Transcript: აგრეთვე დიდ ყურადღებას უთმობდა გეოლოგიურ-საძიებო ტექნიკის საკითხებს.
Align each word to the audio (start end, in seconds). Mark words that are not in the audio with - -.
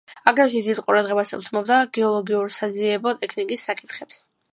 აგრეთვე 0.29 0.59
დიდ 0.67 0.79
ყურადღებას 0.85 1.33
უთმობდა 1.37 1.77
გეოლოგიურ-საძიებო 1.97 3.13
ტექნიკის 3.21 3.67
საკითხებს. 3.71 4.19